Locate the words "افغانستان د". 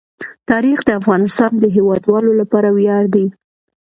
0.99-1.65